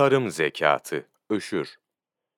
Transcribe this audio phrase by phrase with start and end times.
[0.00, 1.76] Tarım zekatı, öşür.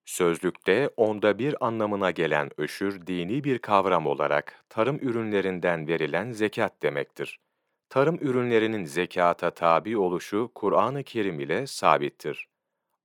[0.05, 7.41] Sözlükte onda bir anlamına gelen öşür, dini bir kavram olarak tarım ürünlerinden verilen zekat demektir.
[7.89, 12.49] Tarım ürünlerinin zekata tabi oluşu Kur'an-ı Kerim ile sabittir.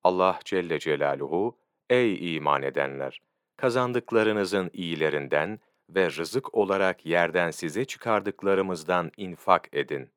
[0.04, 1.58] Allah Celle Celaluhu,
[1.90, 3.22] Ey iman edenler!
[3.58, 10.10] Kazandıklarınızın iyilerinden ve rızık olarak yerden size çıkardıklarımızdan infak edin.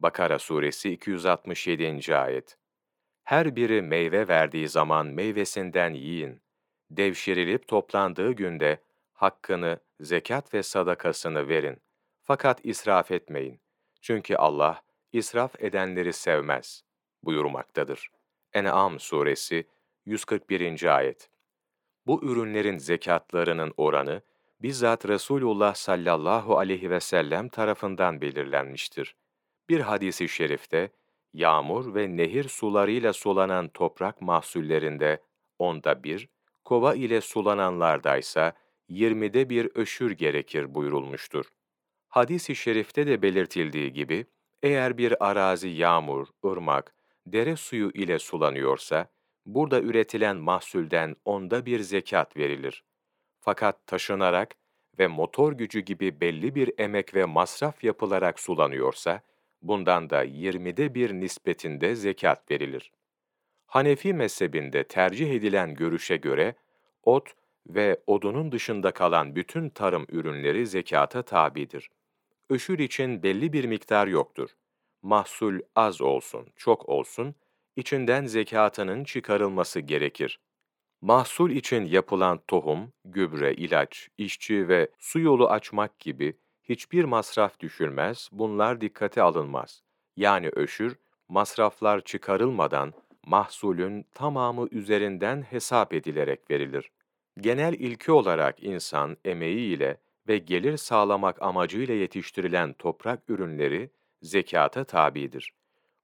[0.00, 2.16] Bakara Suresi 267.
[2.16, 2.57] Ayet
[3.28, 6.40] Her biri meyve verdiği zaman meyvesinden yiyin.
[6.90, 8.82] Devşirilip toplandığı günde
[9.12, 11.82] hakkını, zekat ve sadakasını verin.
[12.22, 13.60] Fakat israf etmeyin.
[14.00, 16.84] Çünkü Allah israf edenleri sevmez
[17.22, 18.10] buyurmaktadır.
[18.52, 19.66] En'am suresi
[20.06, 20.96] 141.
[20.96, 21.30] ayet.
[22.06, 24.22] Bu ürünlerin zekatlarının oranı
[24.62, 29.16] bizzat Resulullah sallallahu aleyhi ve sellem tarafından belirlenmiştir.
[29.68, 30.90] Bir hadisi şerifte
[31.32, 35.22] yağmur ve nehir sularıyla sulanan toprak mahsullerinde
[35.58, 36.28] onda bir,
[36.64, 38.52] kova ile sulananlardaysa
[38.88, 41.46] yirmide bir öşür gerekir buyurulmuştur.
[42.08, 44.26] Hadis-i şerifte de belirtildiği gibi,
[44.62, 46.94] eğer bir arazi yağmur, ırmak,
[47.26, 49.10] dere suyu ile sulanıyorsa,
[49.46, 52.84] burada üretilen mahsulden onda bir zekat verilir.
[53.40, 54.54] Fakat taşınarak
[54.98, 59.22] ve motor gücü gibi belli bir emek ve masraf yapılarak sulanıyorsa,
[59.62, 62.92] bundan da yirmide bir nispetinde zekat verilir.
[63.66, 66.54] Hanefi mezhebinde tercih edilen görüşe göre,
[67.02, 67.34] ot
[67.66, 71.90] ve odunun dışında kalan bütün tarım ürünleri zekata tabidir.
[72.50, 74.50] Öşür için belli bir miktar yoktur.
[75.02, 77.34] Mahsul az olsun, çok olsun,
[77.76, 80.40] içinden zekatının çıkarılması gerekir.
[81.00, 86.36] Mahsul için yapılan tohum, gübre, ilaç, işçi ve su yolu açmak gibi
[86.68, 89.82] hiçbir masraf düşürmez, bunlar dikkate alınmaz.
[90.16, 90.96] Yani öşür,
[91.28, 92.92] masraflar çıkarılmadan
[93.26, 96.90] mahsulün tamamı üzerinden hesap edilerek verilir.
[97.40, 103.90] Genel ilki olarak insan emeğiyle ve gelir sağlamak amacıyla yetiştirilen toprak ürünleri
[104.22, 105.52] zekata tabidir.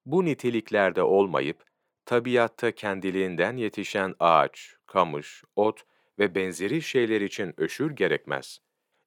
[0.06, 1.64] Bu niteliklerde olmayıp,
[2.06, 5.82] tabiatta kendiliğinden yetişen ağaç, kamış, ot
[6.19, 8.58] ve benzeri şeyler için öşür gerekmez.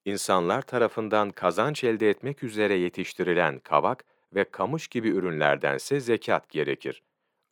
[0.07, 7.03] İnsanlar tarafından kazanç elde etmek üzere yetiştirilen kavak ve kamış gibi ürünlerdense zekat gerekir.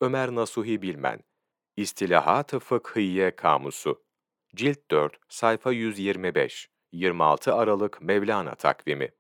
[0.02, 1.20] Ömer Nasuhi Bilmen
[1.78, 4.04] İstilahat-ı Fıkhiye Kamusu
[4.56, 9.12] Cilt 4, sayfa 125 26 Aralık Mevlana takvimi